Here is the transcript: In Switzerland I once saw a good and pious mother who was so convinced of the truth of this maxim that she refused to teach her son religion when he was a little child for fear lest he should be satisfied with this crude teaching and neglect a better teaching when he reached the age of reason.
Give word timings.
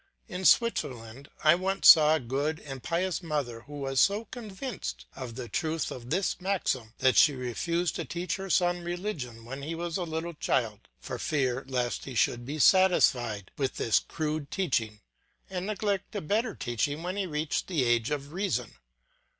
In 0.27 0.45
Switzerland 0.45 1.29
I 1.43 1.53
once 1.53 1.89
saw 1.89 2.15
a 2.15 2.19
good 2.19 2.59
and 2.61 2.81
pious 2.81 3.21
mother 3.21 3.61
who 3.67 3.73
was 3.81 3.99
so 3.99 4.25
convinced 4.25 5.05
of 5.15 5.35
the 5.35 5.47
truth 5.47 5.91
of 5.91 6.09
this 6.09 6.41
maxim 6.41 6.95
that 6.97 7.15
she 7.17 7.35
refused 7.35 7.97
to 7.97 8.05
teach 8.05 8.37
her 8.37 8.49
son 8.49 8.81
religion 8.81 9.45
when 9.45 9.61
he 9.61 9.75
was 9.75 9.97
a 9.97 10.03
little 10.03 10.33
child 10.33 10.87
for 10.99 11.19
fear 11.19 11.63
lest 11.67 12.05
he 12.05 12.15
should 12.15 12.45
be 12.45 12.57
satisfied 12.57 13.51
with 13.59 13.75
this 13.75 13.99
crude 13.99 14.49
teaching 14.49 15.01
and 15.51 15.67
neglect 15.67 16.15
a 16.15 16.21
better 16.21 16.55
teaching 16.55 17.03
when 17.03 17.15
he 17.15 17.27
reached 17.27 17.67
the 17.67 17.83
age 17.83 18.09
of 18.09 18.33
reason. 18.33 18.77